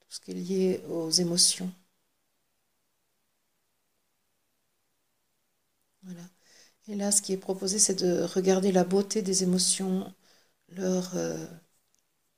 [0.00, 1.72] tout ce qui est lié aux émotions.
[6.04, 6.22] Voilà.
[6.88, 10.12] Et là, ce qui est proposé, c'est de regarder la beauté des émotions,
[10.70, 11.46] leur euh,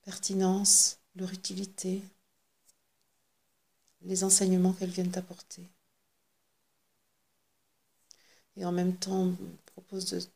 [0.04, 2.02] pertinence, leur utilité,
[4.02, 5.62] les enseignements qu'elles viennent apporter.
[8.56, 9.36] Et en même temps, on
[9.66, 10.28] propose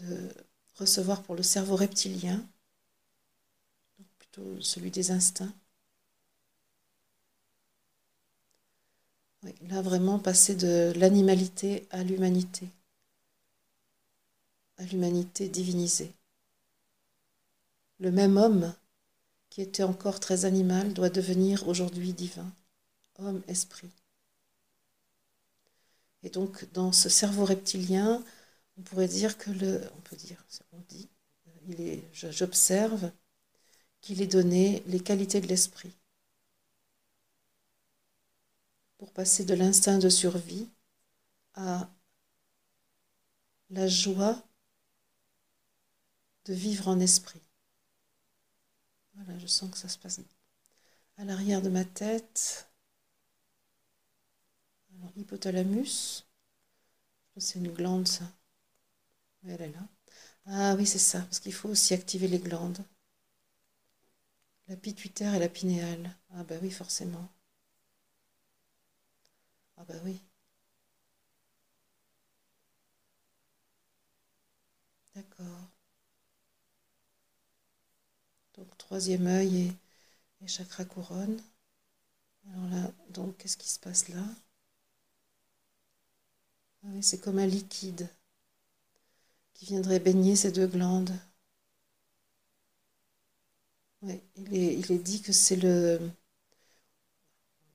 [0.00, 0.34] de,
[0.76, 2.46] recevoir pour le cerveau reptilien,
[4.18, 5.52] plutôt celui des instincts.
[9.68, 12.68] là, vraiment passer de l'animalité à l'humanité,
[14.76, 16.12] à l'humanité divinisée.
[17.98, 18.72] Le même homme
[19.58, 22.48] qui était encore très animal, doit devenir aujourd'hui divin,
[23.18, 23.90] homme, esprit.
[26.22, 28.22] Et donc, dans ce cerveau reptilien,
[28.76, 29.80] on pourrait dire que le.
[29.96, 31.08] On peut dire, on dit,
[31.66, 33.10] il est, j'observe
[34.00, 35.96] qu'il est donné les qualités de l'esprit
[38.96, 40.68] pour passer de l'instinct de survie
[41.54, 41.90] à
[43.70, 44.40] la joie
[46.44, 47.40] de vivre en esprit.
[49.18, 50.18] Voilà, je sens que ça se passe
[51.18, 52.68] à l'arrière de ma tête.
[54.94, 56.26] Alors, hypothalamus.
[57.38, 58.24] C'est une glande, ça.
[59.48, 59.88] Elle est là.
[60.46, 62.84] Ah oui, c'est ça, parce qu'il faut aussi activer les glandes.
[64.68, 66.14] La pituitaire et la pinéale.
[66.32, 67.28] Ah bah oui, forcément.
[69.76, 70.20] Ah bah oui.
[75.14, 75.68] D'accord.
[78.58, 79.72] Donc troisième œil
[80.42, 81.40] et, chakra couronne.
[82.50, 84.24] Alors là, donc qu'est-ce qui se passe là?
[86.82, 88.08] Ah C'est comme un liquide
[89.54, 91.12] qui viendrait baigner ces deux glandes.
[94.02, 96.00] il, est, il est dit que c'est le...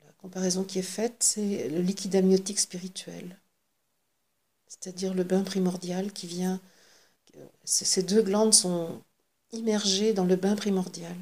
[0.06, 3.40] La comparaison qui est faite, c'est le liquide amniotique spirituel.
[4.68, 6.60] C'est-à-dire le bain primordial qui vient...
[7.64, 9.02] Ces deux glandes sont
[9.54, 11.16] immergé dans le bain primordial.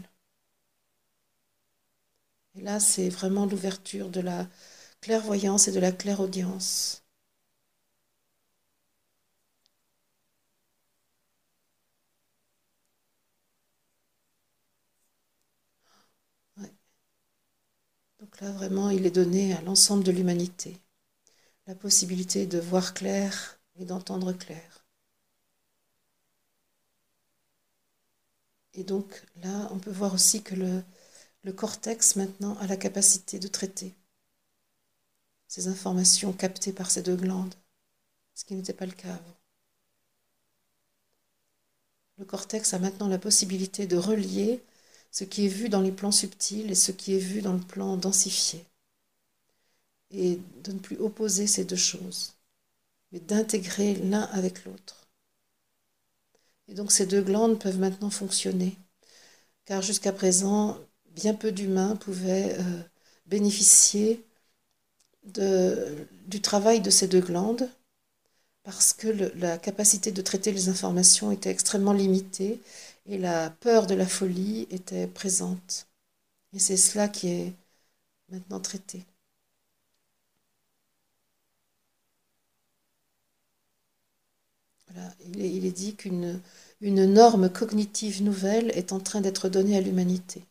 [2.55, 4.47] Et là, c'est vraiment l'ouverture de la
[5.01, 7.03] clairvoyance et de la clairaudience.
[18.21, 20.77] Donc là, vraiment, il est donné à l'ensemble de l'humanité
[21.67, 24.80] la possibilité de voir clair et d'entendre clair.
[28.74, 30.84] Et donc là, on peut voir aussi que le,
[31.53, 33.93] cortex maintenant a la capacité de traiter
[35.47, 37.53] ces informations captées par ces deux glandes,
[38.34, 39.38] ce qui n'était pas le cas avant.
[42.17, 44.63] Le cortex a maintenant la possibilité de relier
[45.11, 47.59] ce qui est vu dans les plans subtils et ce qui est vu dans le
[47.59, 48.63] plan densifié,
[50.11, 52.34] et de ne plus opposer ces deux choses,
[53.11, 55.00] mais d'intégrer l'un avec l'autre.
[56.72, 58.78] Et donc ces deux glandes peuvent maintenant fonctionner,
[59.65, 60.78] car jusqu'à présent,
[61.15, 62.82] bien peu d'humains pouvaient euh,
[63.28, 64.24] bénéficier
[66.28, 67.69] du travail de ces deux glandes,
[68.63, 69.07] parce que
[69.39, 72.61] la capacité de traiter les informations était extrêmement limitée
[73.07, 75.88] et la peur de la folie était présente
[76.53, 77.53] Et c'est cela qui est
[78.30, 79.05] maintenant traité.
[84.88, 86.39] Voilà, il, est, il est dit qu'une
[86.82, 90.43] une norme cognitive nouvelle est en train d'être donnée à l'humanité.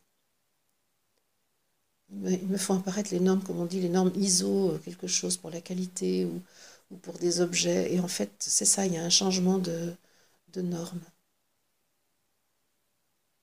[2.12, 5.48] Il me faut apparaître les normes, comme on dit, les normes ISO, quelque chose pour
[5.50, 6.42] la qualité ou,
[6.90, 7.92] ou pour des objets.
[7.94, 9.94] Et en fait, c'est ça, il y a un changement de,
[10.54, 11.00] de normes.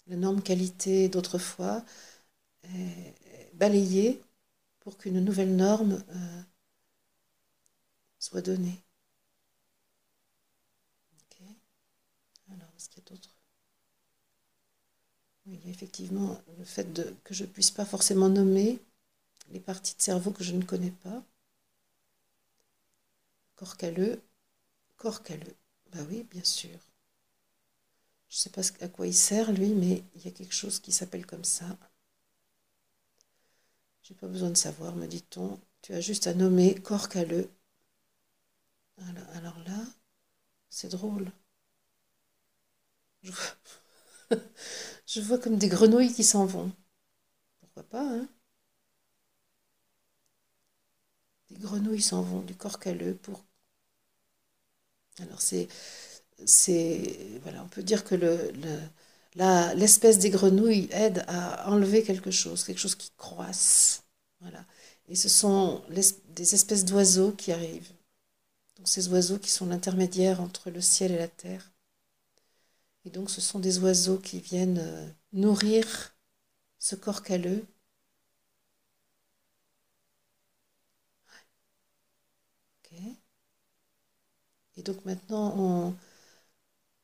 [0.08, 1.86] La norme qualité d'autrefois
[2.66, 3.16] est
[3.56, 4.22] balayée
[4.82, 6.42] pour qu'une nouvelle norme euh,
[8.20, 8.84] soit donnée.
[12.52, 13.30] Alors, est-ce qu'il y a d'autres
[15.48, 18.80] Oui, effectivement le fait de, que je ne puisse pas forcément nommer
[19.52, 21.24] les parties de cerveau que je ne connais pas.
[23.56, 24.22] Corps calleux,
[24.98, 25.56] corps calleux.
[25.92, 26.78] Bah oui, bien sûr.
[28.30, 30.80] Je ne sais pas à quoi il sert, lui, mais il y a quelque chose
[30.80, 31.78] qui s'appelle comme ça.
[34.02, 35.60] J'ai pas besoin de savoir, me dit-on.
[35.82, 37.50] Tu as juste à nommer corps calleux.
[39.34, 39.86] Alors, là,
[40.70, 41.32] c'est drôle.
[43.24, 43.32] Je.
[45.08, 46.72] Je vois comme des grenouilles qui s'en vont.
[47.62, 48.30] Pourquoi pas, hein?
[51.50, 53.44] Des grenouilles s'en vont du corps calleux pour.
[55.20, 55.68] Alors c'est
[57.60, 58.52] on peut dire que le,
[59.76, 64.04] l'espèce des grenouilles aide à enlever quelque chose, quelque chose qui croisse.
[64.42, 64.64] Voilà.
[65.10, 67.92] Et ce sont des espèces d'oiseaux qui arrivent.
[68.78, 71.72] Donc ces oiseaux qui sont l'intermédiaire entre le ciel et la terre.
[73.08, 76.14] Et donc ce sont des oiseaux qui viennent euh, nourrir
[76.78, 77.66] ce corps calleux.
[84.78, 85.96] Et donc maintenant, on,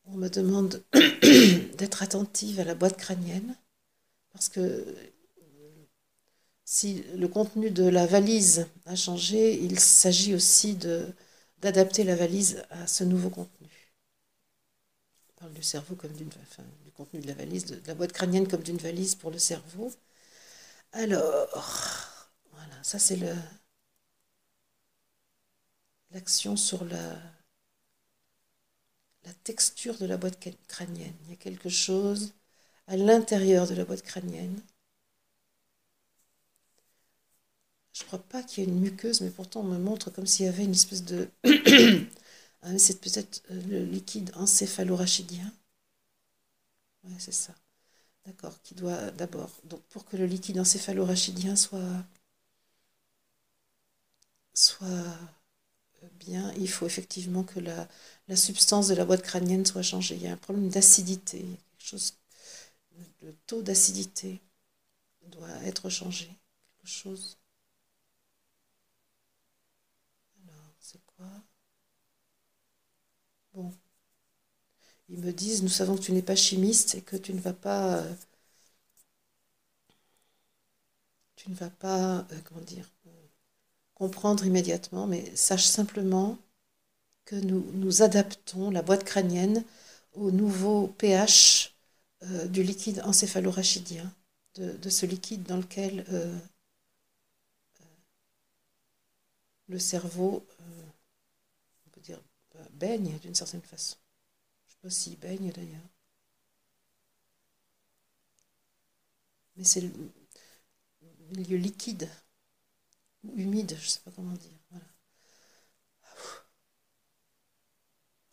[0.05, 0.83] on me demande
[1.77, 3.55] d'être attentive à la boîte crânienne,
[4.33, 4.85] parce que
[6.65, 10.75] si le contenu de la valise a changé, il s'agit aussi
[11.61, 13.72] d'adapter la valise à ce nouveau contenu.
[15.43, 18.47] Parle du cerveau comme d'une, enfin, du contenu de la valise, de, la boîte crânienne
[18.47, 19.91] comme d'une valise pour le cerveau.
[20.93, 21.49] Alors,
[22.53, 23.19] voilà, ça c'est
[26.11, 27.17] l'action sur la,
[29.25, 30.39] la texture de la boîte
[30.69, 31.13] crânienne.
[31.25, 32.31] Il y a quelque chose
[32.87, 34.61] à l'intérieur de la boîte crânienne.
[37.91, 40.25] Je ne crois pas qu'il y ait une muqueuse, mais pourtant on me montre comme
[40.25, 41.27] s'il y avait une espèce de...
[42.63, 45.53] Ah, c'est peut-être euh, le liquide encéphalorachidien.
[47.03, 47.53] Oui, c'est ça.
[48.25, 49.51] D'accord, qui doit d'abord...
[49.65, 52.05] Donc pour que le liquide encéphalorachidien soit...
[54.53, 55.17] soit
[56.19, 57.87] bien, il faut effectivement que la,
[58.27, 60.15] la, substance de la boîte crânienne soit changée.
[60.15, 62.13] Il y a un problème d'acidité, quelque chose,
[63.21, 64.39] le taux d'acidité
[65.27, 67.37] doit être changé, quelque chose.
[70.47, 71.25] Alors, c'est quoi
[73.53, 73.71] Bon.
[75.07, 77.53] Ils me disent, nous savons que tu n'es pas chimiste et que tu ne vas
[77.53, 77.99] pas...
[77.99, 78.13] Euh,
[81.35, 82.89] tu ne vas pas, euh, comment dire,
[83.95, 86.37] comprendre immédiatement, mais sache simplement
[87.25, 89.63] que nous, nous adaptons la boîte crânienne
[90.15, 91.75] au nouveau pH
[92.23, 94.11] euh, du liquide encéphalorachidien,
[94.55, 96.05] de, de, ce liquide dans lequel
[99.67, 100.45] le cerveau,
[102.71, 103.97] baigne d'une certaine façon.
[104.67, 105.89] Je ne sais pas s'il baigne d'ailleurs.
[109.55, 109.91] Mais c'est le
[111.35, 112.09] milieu liquide
[113.35, 114.51] humide, je ne sais pas comment dire.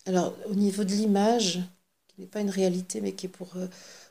[0.07, 1.61] Alors, au niveau de l'image,
[2.09, 3.69] qui n'est pas une réalité, mais qui est pour, euh,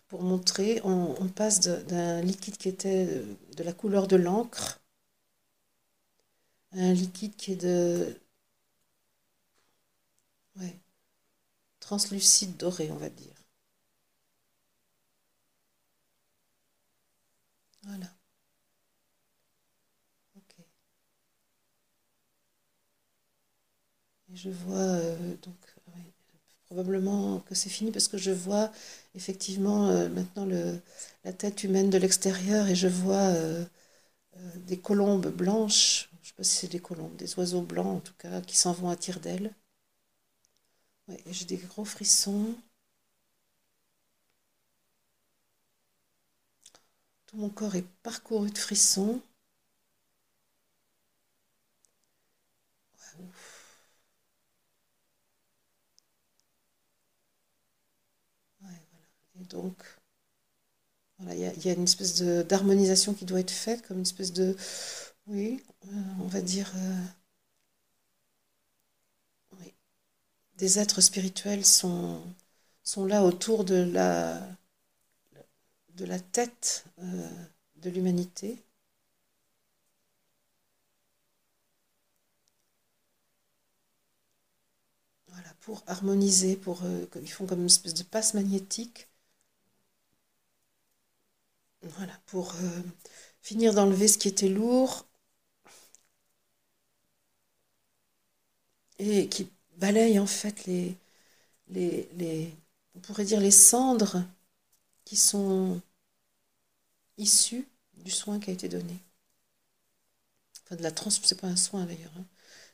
[0.07, 3.05] pour montrer, on, passe d'un liquide qui était
[3.57, 4.79] de la couleur de l'encre
[6.71, 8.19] à un liquide qui est de
[11.81, 13.35] translucide doré, on va dire.
[17.83, 18.09] Voilà.
[24.31, 25.57] Et je vois euh, donc
[26.67, 28.71] probablement que c'est fini parce que je vois
[29.15, 30.79] effectivement euh, maintenant le,
[31.25, 33.65] la tête humaine de l'extérieur et je vois euh,
[34.67, 38.13] des colombes blanches, je sais pas si c'est des colombes, des oiseaux blancs en tout
[38.17, 39.53] cas, qui s'en vont à tire d'aile.
[41.09, 42.55] Ouais, et j'ai des gros frissons.
[47.27, 49.21] Tout mon corps est parcouru de frissons.
[59.49, 59.83] donc,
[61.19, 64.55] Voilà, il y, a, une espèce d'harmonisation qui doit être faite, comme une espèce de,
[65.27, 65.61] oui,
[66.21, 66.81] on va dire, oui,
[70.59, 72.21] des êtres spirituels sont,
[73.07, 74.39] là autour de la,
[75.95, 78.57] de la tête de l'humanité
[85.61, 89.07] pour harmoniser, pour, euh, ils font comme une espèce de passe magnétique.
[91.83, 92.81] Voilà, pour euh,
[93.41, 95.05] finir d'enlever ce qui était lourd
[98.99, 99.49] et qui
[99.79, 100.97] balaye en fait les,
[101.69, 102.53] les, les,
[102.95, 104.23] on pourrait dire les cendres
[105.05, 105.81] qui sont
[107.17, 108.97] issues du soin qui a été donné.
[110.65, 112.13] Enfin, de la trans, c'est pas un soin d'ailleurs.
[112.17, 112.25] Hein.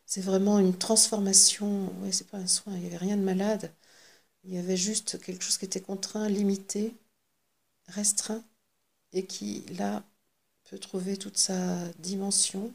[0.06, 1.94] C'est vraiment une transformation.
[2.02, 3.74] Oui, c'est pas un soin, il n'y avait rien de malade.
[4.46, 6.96] Il y avait juste quelque chose qui était contraint, limité,
[7.90, 8.44] restreint,
[9.14, 10.04] et qui, là,
[10.66, 12.74] peut trouver toute sa dimension.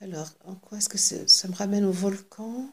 [0.00, 2.72] Alors, en quoi est-ce que ça me ramène au volcan?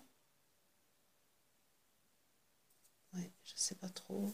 [3.16, 4.32] Oui, je ne sais pas trop.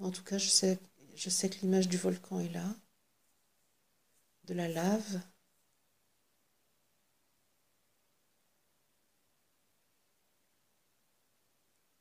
[0.00, 0.78] En tout cas, je sais,
[1.14, 2.74] je sais que l'image du volcan est là,
[4.44, 5.20] de la lave.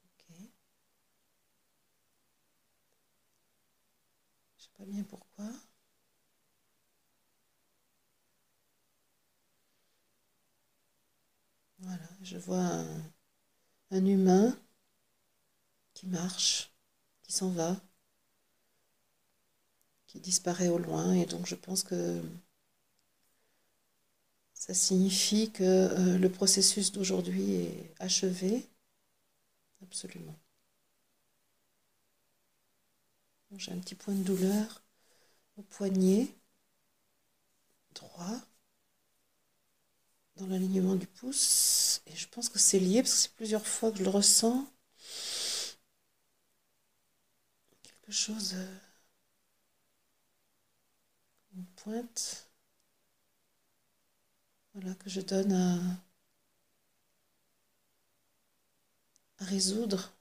[0.05, 0.51] Ok.
[4.57, 5.45] Je sais pas bien pourquoi.
[11.79, 13.03] Voilà, je vois un,
[13.91, 14.57] un humain
[15.93, 16.73] qui marche,
[17.23, 17.79] qui s'en va
[20.05, 21.11] qui disparaît au loin.
[21.15, 22.21] Et donc je pense que
[24.53, 28.65] ça signifie que euh, le processus d'aujourd'hui est achevé.
[29.83, 30.40] Absolument.
[33.57, 34.83] J'ai un petit point de douleur
[35.57, 36.27] au poignet
[37.93, 38.39] droit,
[40.37, 42.01] dans l'alignement du pouce.
[42.07, 44.67] Et je pense que c'est lié parce que c'est plusieurs fois que je le ressens.
[47.83, 48.53] Quelque chose.
[48.55, 48.77] Euh,
[51.55, 52.49] une pointe
[54.73, 55.79] voilà, que je donne à,
[59.39, 60.13] résoudre.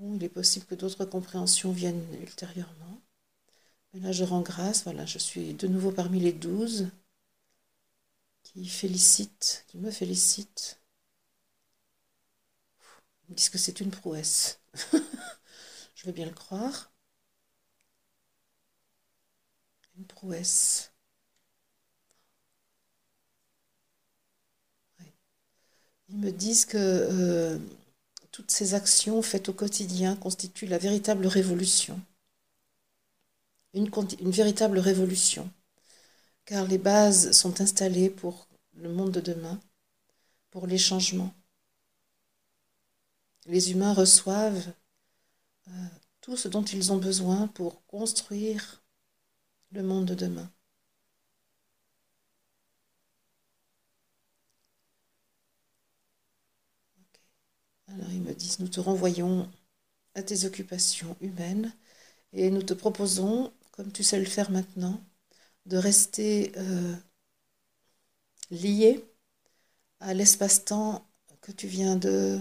[0.00, 3.00] Il est possible que d'autres compréhensions viennent ultérieurement.
[3.92, 4.84] Mais là, je rends grâce.
[4.84, 6.88] Voilà, je suis de nouveau parmi les douze
[8.42, 10.78] qui félicitent, qui me félicitent
[13.28, 14.60] ils disent que c'est une prouesse.
[15.94, 16.90] Je veux bien le croire.
[19.98, 20.92] Une prouesse.
[26.08, 27.58] Ils me disent que euh,
[28.38, 32.00] toutes ces actions faites au quotidien constituent la véritable révolution.
[33.74, 33.90] Une,
[34.30, 35.50] véritable révolution.
[36.44, 39.60] Car les bases sont installées pour le monde de demain,
[40.50, 41.34] pour les changements
[43.48, 44.72] les humains reçoivent
[45.68, 45.86] euh,
[46.20, 48.82] tout ce dont ils ont besoin pour construire
[49.72, 50.50] le monde de demain.
[57.88, 59.50] Alors ils me disent, nous te renvoyons
[60.14, 61.72] à tes occupations humaines
[62.32, 65.00] et nous te proposons, comme tu sais le faire maintenant,
[65.66, 66.94] de rester euh,
[68.50, 69.04] lié
[70.00, 71.06] à l'espace-temps
[71.40, 72.40] que tu viens de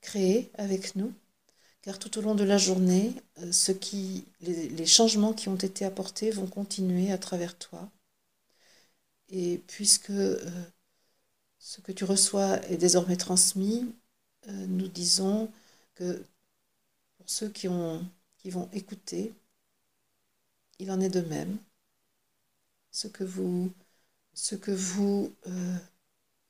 [0.00, 1.12] créer avec nous,
[1.82, 5.84] car tout au long de la journée, euh, ce qui, les, changements qui ont été
[5.84, 7.90] apportés vont continuer à travers toi.
[9.30, 10.38] Et puisque euh,
[11.58, 13.86] ce que tu reçois est désormais transmis,
[14.46, 15.50] nous disons
[15.94, 16.24] que
[17.16, 18.06] pour ceux qui, ont,
[18.38, 19.32] qui vont écouter,
[20.78, 21.58] il en est de même.
[22.90, 23.72] Ce que vous,
[24.32, 25.32] ce que vous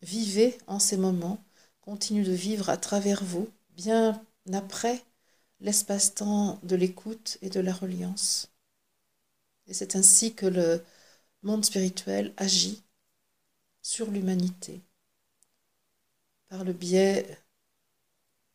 [0.03, 1.43] vivez en ces moments
[1.81, 4.23] continue de vivre à travers vous, bien
[4.53, 5.03] après
[5.61, 8.51] l'espace-temps de l'écoute et de la reliance.
[9.67, 10.85] Et c'est ainsi que le
[11.43, 12.83] monde spirituel agit
[13.83, 14.81] sur l'humanité,
[16.49, 17.39] par le biais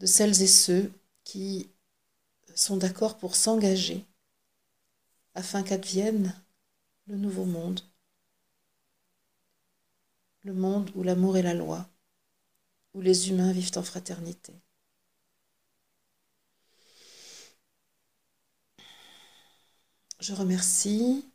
[0.04, 0.92] de celles et ceux
[1.24, 1.70] qui
[2.56, 4.04] sont d'accord pour s'engager
[5.34, 6.36] afin qu'advienne
[7.08, 7.80] le nouveau monde,
[10.42, 11.88] le monde où l'amour est la loi
[12.94, 14.54] où les humains vivent en fraternité.
[20.20, 21.26] je remercie,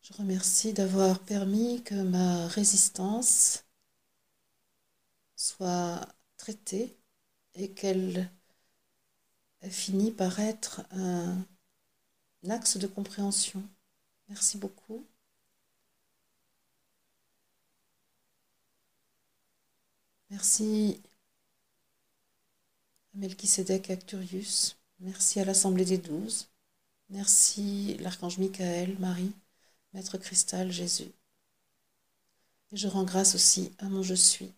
[0.00, 3.64] je remercie d'avoir permis que ma résistance
[5.36, 6.00] soit
[6.36, 6.96] traitée
[7.54, 8.30] et qu'elle
[9.70, 11.44] finit par être un,
[12.48, 13.62] axe de compréhension.
[14.28, 15.04] Merci beaucoup.
[20.30, 21.00] Merci
[23.14, 24.76] à Melchisedec Acturius.
[25.00, 26.48] Merci à l'Assemblée des Douze.
[27.10, 29.32] Merci l'Archange Michael, Marie,
[29.92, 31.12] Maître Cristal, Jésus.
[32.72, 34.52] Et je rends grâce aussi à mon Je suis